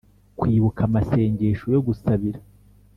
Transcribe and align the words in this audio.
Kwibuka 0.39 0.79
amasengesho 0.87 1.65
yo 1.75 1.81
gusabira 1.87 2.39